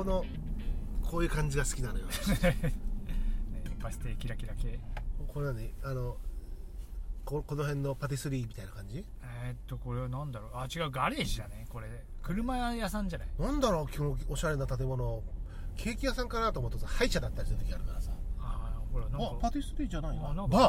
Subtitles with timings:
[0.00, 0.24] この
[1.02, 2.06] こういう感じが好きなのよ。
[2.40, 2.72] ね
[3.82, 4.80] バス停キラキラ系。
[5.28, 6.16] これ何あの
[7.26, 9.04] ここの辺のパティスリーみたいな感じ？
[9.44, 10.50] えーっとこれは何だろう？
[10.54, 11.66] あ違うガレージだね。
[11.68, 13.28] これ車屋さんじゃない？
[13.38, 15.22] なんだろうこのおしゃれな建物。
[15.76, 18.10] ケーキ屋さんかなと思うとさ歯医者だったりする時あるからさ。
[18.40, 19.26] ああほらなんか。
[19.26, 20.30] あパティスリーじゃないな。
[20.30, 20.60] あなんかバ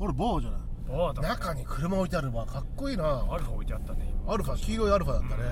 [0.00, 0.04] ー。
[0.04, 0.60] あれバーじゃない。
[0.88, 1.28] バーだ。
[1.28, 3.26] 中に車置いてあるバーかっこいいな。
[3.30, 4.10] アルファ置いてあったね。
[4.24, 5.42] 今アルファ黄色いアルファだったね、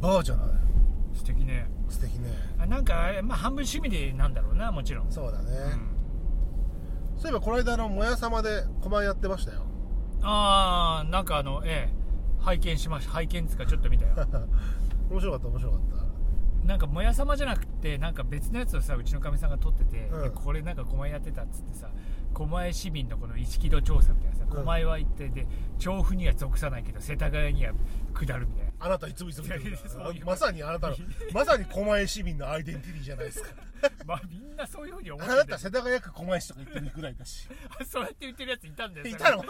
[0.00, 0.48] バーじゃない
[1.14, 1.68] 素敵ね。
[1.88, 2.30] 素敵ね。
[2.58, 5.10] あなんか、まあ、半分趣味でなんだろうなもちろん。
[5.10, 5.50] そうだね、
[7.16, 7.20] うん。
[7.20, 9.66] そういえばこの間あのもやさまで狛江やってましたよ。
[10.22, 12.00] ああなんかあのええ。
[12.40, 14.14] 拝見しました拝見っつうかちょっと見たよ。
[15.10, 15.80] 面白かった面白かっ
[16.64, 20.22] なんかもやさまじゃなくてなんか別のやつをさうちのかみさんが撮ってて、うん。
[20.22, 21.88] でこれなんか狛江やってたっつってさ
[22.32, 24.50] 狛江市民のこの意識度調査みたいなさうん。
[24.50, 25.46] 狛江は行ってで
[25.78, 27.72] 調布には属さないけど世田谷には
[28.14, 28.69] 下るみたいな。
[28.69, 30.96] たあなたいつもいつも言ってるいやいやそういうまさにあなたの
[31.32, 33.50] まさに狛江市民のアイデンティティじゃないですか。
[34.06, 37.48] まあみんなそういうふうに思あっててなた世田谷区狛江市とか言ってるぐらいだし。
[37.86, 39.44] そうやって言ってるやついたんだよいたの？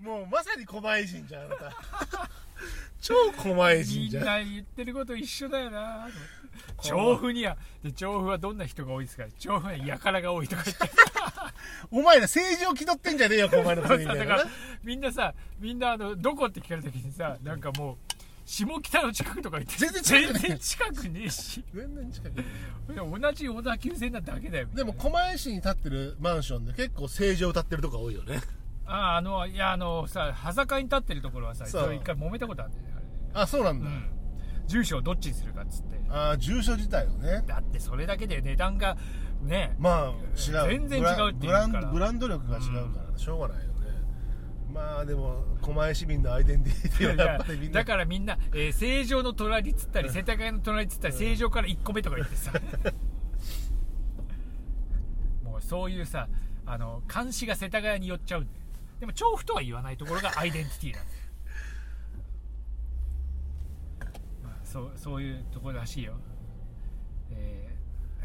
[0.00, 1.72] もうまさに狛江人じゃんあなた。
[3.00, 4.24] 超狛江人じゃん。
[4.26, 6.08] な言ってること一緒だよな
[6.82, 7.56] 調布には。
[7.82, 9.24] で調布はどんな人が多いですか？
[9.38, 10.90] 調布はやからが多いとか言って。
[11.90, 14.24] お前ら政治を気取ってんじゃねえよ狛江の国みたいな。
[14.24, 14.50] だから
[14.82, 17.96] みんなさみんなあのどこって聞かれた時にさなんかもう
[18.44, 20.40] 下北の近くとか言って全然近くね。
[20.44, 21.64] え全然近くねえし。
[21.74, 22.42] 全然近くで
[22.94, 24.68] 同じ小田急線なだけだよ。
[24.74, 28.40] でも狛江市に建ってるマンションで結構政治を歌ってるとこ多いよね。
[28.84, 34.10] あああのいやあのさ端境に立ってるところはさ一回揉めたことあるんだよねああそうなんだ、うん。
[34.66, 36.00] 住所をどっちにするかっつって。
[36.08, 37.42] ああ住所自体をね。
[37.46, 38.96] だってそれだけで値段が
[39.42, 40.68] ねまあ違う。
[40.68, 41.68] 全然違うっていうから。
[41.68, 42.62] ブランブランド力が違う
[42.92, 43.71] から、しょうがないよね
[44.72, 47.80] まあでも狛江市民のアイデンティティはやっぱりみんな。
[47.80, 52.52] だからみんな、えー成城の隣っつったり世田谷の隣っつったり成城から1個目とか言ってさ。
[55.44, 56.28] もうそういうさ
[56.64, 58.64] あの監視が世田谷に寄っちゃうんだよ。
[59.00, 61.18] でも調布とは言わないところがアイデンティティなんだよ、
[64.44, 66.14] まあ、そうそういうところらしいよ、
[67.30, 67.76] え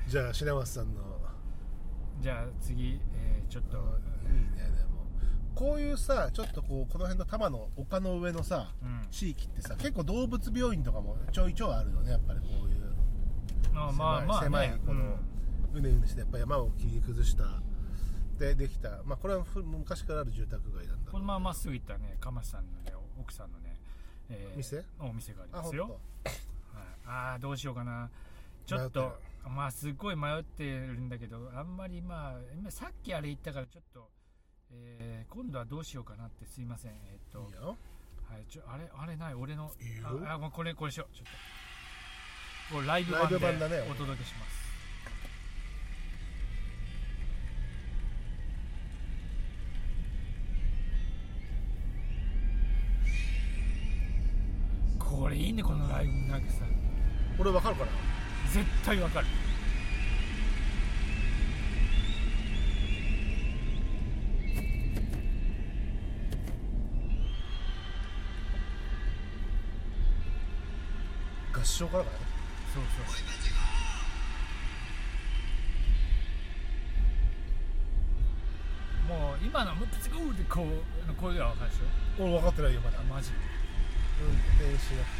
[0.06, 1.02] じゃあ白松さんの。
[1.02, 3.84] ーじゃあ次、えーちょっといい
[4.56, 4.87] ね
[5.58, 9.08] こういうさちょっとこうこの辺の多摩の丘の上のさ、うん。
[9.10, 12.78] 地域ってさ結構動物病院とかもちょいちょいあるよねやっぱりこういう。
[13.74, 15.20] まあまあまあ、ね、狭いこの、
[15.74, 17.62] うねうねしてやっぱ山を切り崩した
[18.38, 19.02] でできた。
[19.06, 21.12] まあこれはふ昔からある住宅街なんだ。
[21.12, 23.80] このまままっすぐ行ったらね鎌さんのね奥さんのね、
[24.30, 24.84] えー店？
[25.00, 26.00] お店がありますよ。
[26.24, 26.30] 当？
[26.78, 28.10] はい、ああどうしようかな。
[28.66, 29.14] ちょっと
[29.50, 34.10] まあすっごい迷ってるんだけどあんまりまあ今さっきあれ言ったからちょっと、
[34.72, 36.92] えー今度はどうしようかなってすいません。
[36.92, 37.78] えっといいよ。
[38.30, 39.34] はいちょあれあれない？
[39.36, 40.08] 俺のいいよ。
[40.26, 41.16] ああもうこれこれしよう。
[41.16, 41.26] ちょっ
[42.70, 42.76] と。
[42.76, 44.68] これライブ版ライブで版だねお届けします。
[55.00, 56.64] これいいねこのライブなんかさ。
[57.40, 57.92] 俺わかるかな
[58.52, 59.28] 絶対わかる
[71.60, 72.18] 合唱からかな。
[72.74, 73.18] そうそう
[79.08, 82.24] もう今の「ムップツゴー」でこうこういうのは分かるでしょ？
[82.24, 83.00] 俺分かってないよまだ。
[83.00, 83.32] あマジ。
[84.20, 85.17] 運転しなそ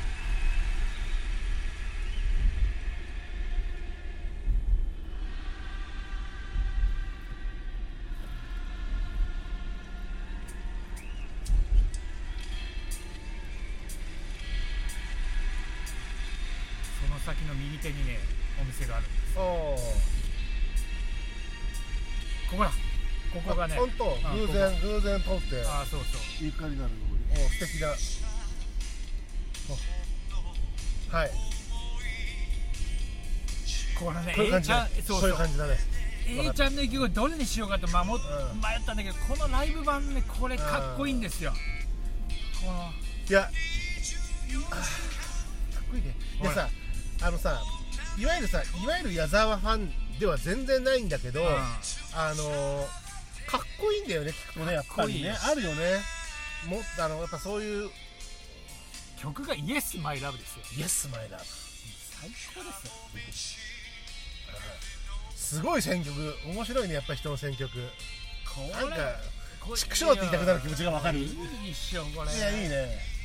[17.28, 18.20] 先の右手にね
[18.62, 19.36] お店があるんです。
[19.36, 19.42] あ
[22.50, 22.72] ここだ。
[23.34, 24.06] ここがね本当。
[24.06, 25.62] 偶然偶然通って。
[25.68, 26.22] ああそうそう。
[26.40, 26.94] ゆかりのある
[27.34, 27.90] お素敵な
[31.12, 31.18] お。
[31.18, 31.32] はい。
[34.00, 34.88] これねこういう A 感じだ。
[34.88, 35.78] ちゃんそうそそうういう感じだね。
[36.28, 38.04] A ちゃんの意気込みどれにしようかと迷っう
[38.56, 38.62] ん。
[38.62, 41.52] 迷ったんだけどこのライブ版ねこれかっこいいんですよ。
[42.66, 42.94] この。
[43.30, 43.42] いや。
[43.42, 43.52] かっ
[45.92, 46.16] こいいね。
[46.42, 46.70] いやさ
[47.22, 47.62] あのさ
[48.18, 51.48] いわゆるさいわゆる矢沢ファンでは全然ないんだけど、うん。
[51.48, 52.88] あのー
[53.48, 55.32] かっこいいんだよね聞くとねやっぱりね。
[55.32, 56.02] あるよね。
[56.68, 57.90] もあのやっぱそういう。
[59.20, 61.40] 曲が「イエスマイラブですよ「Yes My Love
[62.20, 63.62] 最高ですよ」
[65.36, 66.36] すごい選曲。
[66.46, 67.72] 面白いねやっぱ人の選曲。
[68.74, 68.96] なんか
[69.76, 71.20] 畜生って言いたくなる気持ちがわかる。
[71.20, 72.36] いいっしょこれ。
[72.36, 73.17] いやいいね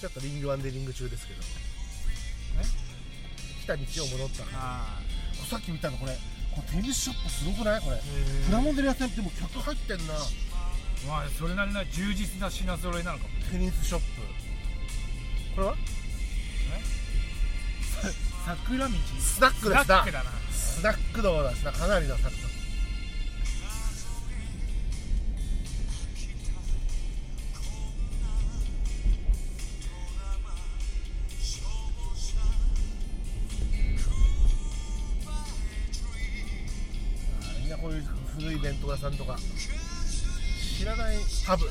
[0.00, 1.42] ちょっとリングワンでリング中ですけど。
[3.62, 4.48] 来た道を戻ったの。
[4.54, 4.98] あ
[5.48, 6.12] さっき見たのこれ。
[6.54, 7.80] これテニスショップすごくない？
[7.82, 7.96] これ。
[7.96, 8.00] あ
[8.46, 10.14] プラモデル屋さんでも客入ってんな。
[11.06, 14.06] まあそれなりの充実な品揃えなのかもテニスショップ。
[15.54, 15.76] これは？
[18.46, 18.94] 桜道？
[19.18, 19.84] スナックですな。
[19.84, 20.30] スナックだな。
[20.50, 21.72] スナック道だしな。
[21.72, 22.49] かなりのスナック
[37.80, 38.04] こういう
[38.38, 39.38] 古い弁当屋さんとか。
[40.78, 41.70] 知らないハブ。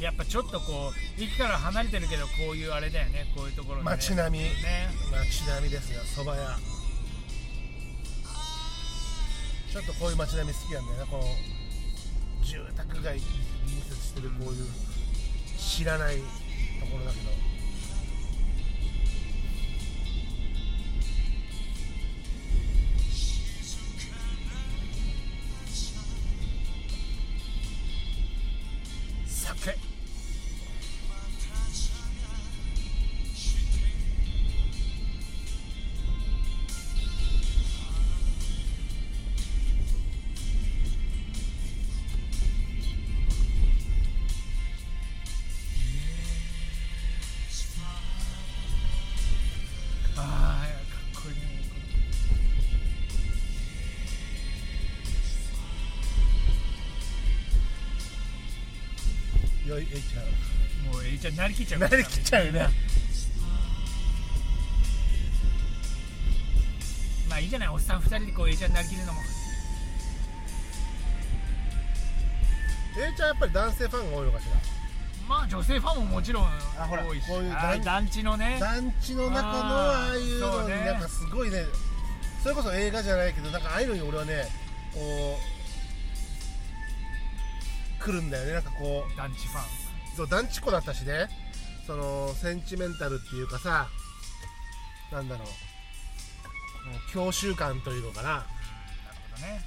[0.00, 3.32] やっぱちょっとこう駅から離れてるけどこういうあれだよね。
[3.36, 3.90] こういうところでね。
[3.90, 4.44] 街並み。
[4.44, 4.90] ね。
[5.12, 6.00] 街並みですよ。
[6.02, 6.58] 蕎麦屋。
[9.72, 11.06] ちょっとこういう街並み好きなんだよね。
[11.10, 11.24] この
[12.44, 13.22] 住宅街に
[13.64, 14.66] 隣接してるこういう
[15.56, 16.22] 知らないと
[16.90, 17.30] ころだけど
[59.72, 60.20] よいえいちゃ
[60.92, 62.68] もうえいちゃんなりきっちゃうなりきっちゃうよね
[67.28, 69.20] まあいいじゃないおっさん二人でこうえいちゃんなりきるのも
[72.98, 74.52] えいちゃんやっぱり男性ファンが多いのかしら
[75.28, 81.64] まあ女性ファンももちろん多いし団地のね団地の中のああいうのになんかすごいね
[82.42, 84.48] それこそ映画じゃないけどなんかああいうのに俺はね
[84.92, 85.61] こう
[88.02, 88.52] 来るんだよね。
[88.52, 89.16] なんかこう。
[89.16, 89.64] 団地ファン。
[90.16, 91.28] そう団地っ子だったしね。
[91.86, 93.88] そのセンチメンタルっていうかさ
[95.10, 96.88] なんだろう。
[96.88, 98.28] もう郷愁感というのかな。
[98.28, 98.44] なる
[99.34, 99.64] ほどね。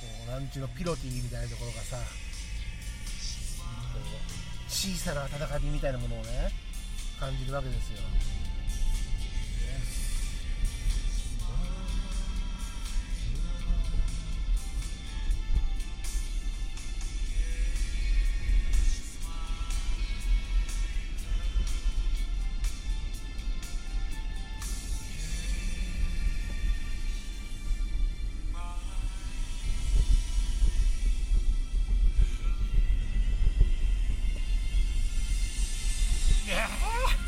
[0.00, 1.96] こう団地のピロティみたいなところがさ
[4.68, 6.50] 小さな温かみみたいなものをね
[7.18, 7.98] 感じるわけですよ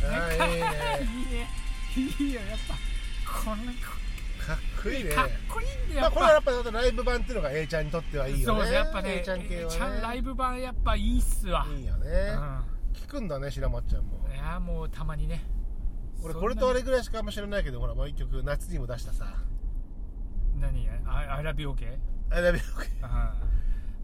[0.04, 0.66] あーいいね。
[1.96, 2.18] いいね。
[2.20, 2.74] いいよやっぱ。
[3.44, 3.78] こんなか
[4.54, 5.10] っこいいね。
[5.10, 8.64] かっこいいんだよまあこれはやっぱりライブ版っていうのが A ちゃんにとってはいいよね。
[8.64, 11.66] そうやっぱね A ちゃん系はねちゃんライブ版やっぱいいっすわ。
[11.70, 12.08] いいよね、
[12.94, 14.24] 聞くんだね白松ちゃんも。
[14.26, 15.44] うんいやもうたまにね。
[16.22, 19.34] 俺これとあれぐらいしかあんま知らないけどほらもう一曲夏にも出したさ。
[20.60, 20.88] 何？
[21.06, 21.98] あアイラビオケ
[22.30, 22.60] 「I love you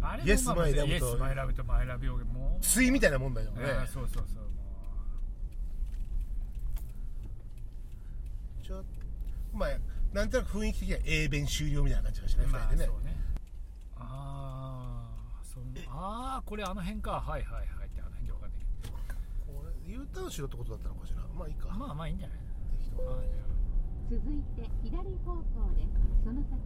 [0.00, 1.18] あれも Yes, まあ my love イエスと。
[1.18, 2.64] マイラブとマイラビオケもう。
[2.64, 4.50] 対みたいなもんだよねそうそうそうも
[8.64, 8.82] ちょ
[9.52, 9.68] まあ
[10.14, 13.16] なんとなく雰囲気的には英弁終了みたいな感じがしなうまあい二人でね、そうね。
[13.96, 15.08] あ
[15.40, 17.20] あそうああこれあの辺か。
[17.20, 17.88] はいはいはい。
[17.88, 21.22] ってあの辺で分かんないけこれ U ターンしろってことだったのかしら。
[21.36, 22.38] まあいいか、どまあまあいいんじゃない？
[22.78, 23.22] 適当ああ
[24.08, 25.44] じゃ続いて左方向
[25.76, 25.84] で
[26.24, 26.56] その先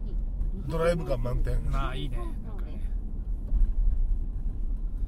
[0.69, 1.55] ドライブ感満点。
[1.55, 2.17] あまあいいね。
[2.17, 2.25] なん
[2.57, 2.79] かね。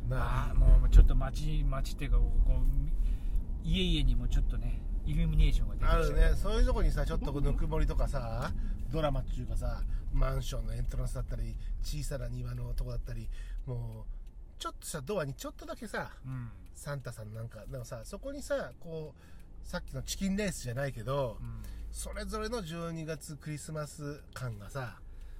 [0.09, 6.35] なああもうちょっと街街っていうかこう家々にもちょっとねイルミネーションが出てきあるね。
[6.35, 8.51] そういうとこにさちょっとぬくもりとかさ
[8.91, 9.81] ドラマっていうかさ
[10.13, 13.29] マンションのエントランスだったり小さな庭のとこだったり
[13.65, 21.61] もうちょっとしたドアにちょっとだけさうんサンタさんなんかでもさそこにさこうさっきのチキンレースじゃないけど、うん
[21.93, 24.95] それぞれの12月クリスマス感がさ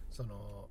[0.10, 0.68] その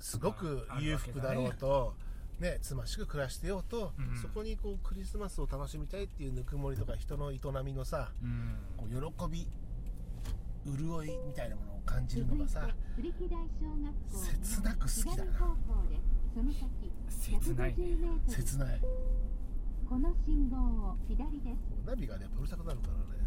[0.00, 1.94] すごく裕福だろうと、
[2.40, 4.16] ねつましく暮らしてようと、うん。
[4.20, 8.56] そこにこうクリスマスを楽しみたいっていうぬくもりとか人の営みのさうん。
[8.76, 9.48] こう喜び
[10.66, 12.68] 潤いみたいなものを感じるのがさ
[12.98, 15.32] 切なく好きだな。
[17.32, 17.76] 切ないね。
[17.76, 18.80] 150メートル切ない。
[19.88, 23.24] この信号を左ですナビがねうるさくなるからね。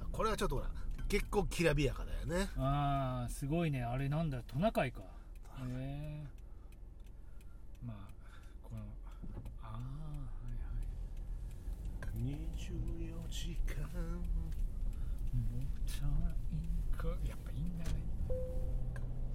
[0.00, 0.68] あこれはちょっとほら
[1.08, 2.48] 結構きらびやかだよね。
[2.56, 3.82] ああすごいね。
[3.82, 5.00] あれなんだトナカイか。
[5.00, 5.04] へ
[5.68, 6.35] え
[7.86, 7.96] まあ
[8.62, 8.82] この
[9.62, 9.80] ああは
[10.50, 10.72] いは
[12.12, 12.18] い。
[12.18, 13.76] 24時間。
[17.24, 17.90] やっぱいいんだね。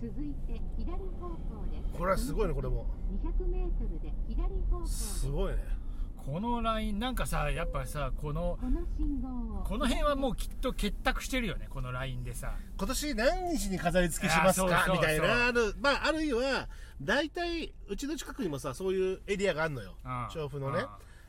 [0.02, 0.92] 続いて左
[1.22, 1.98] 方向です。
[1.98, 2.86] これはすごいねこれも。
[3.24, 5.81] 200m で左方向すごいね
[6.26, 8.60] このラインなんかさやっぱさこの
[9.64, 12.54] この辺はもうきっと結託してるよねこのラインでさ。
[12.78, 16.70] 今年何日に飾り付けしますあかそうそうみたいなある,、まあ、あるいは
[17.02, 19.96] 大体うちの近くにもさそういうエリアがあるのよ。
[20.06, 20.86] うん調布のね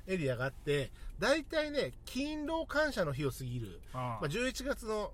[0.06, 5.12] エリアがあって大体ね勤労感謝の日を過ぎる、うんまあ、11月の、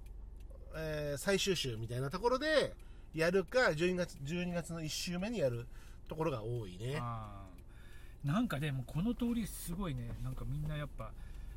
[0.75, 2.75] えー最終週みたいなところで
[3.14, 5.66] やるか12月 ,12 月の1週目にやる
[6.08, 6.99] ところが多いね。
[7.00, 7.47] あー
[8.25, 11.12] なんかでもこの通りすごいねなんかみんなやっぱ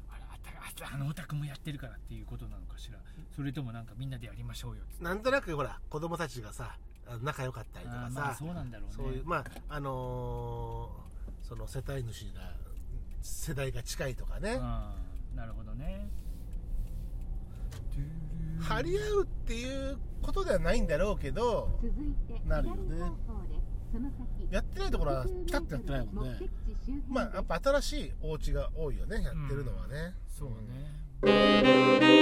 [0.09, 0.23] あれ
[0.59, 2.99] あたあのお宅もやってるからっていうことなのかしら。
[3.35, 5.03] それともなんかみんなでやりましょうよって。
[5.03, 6.77] なんとなくほら子供たちがさ
[7.23, 8.95] 仲良かったりとかさ、まあそうなんだろうね。
[8.95, 12.53] そういうまああのーその世帯主が
[13.21, 16.07] 世代が近いとかね、うんなるほどね。
[18.61, 21.79] 張り合うっていうことではないんだろうけど
[22.45, 23.11] なるよね
[24.49, 26.39] やってないところはピタッとやってないもんね。
[27.09, 32.20] まあやっぱ新しいお家が多いよねやってるのはね、うん、そうね。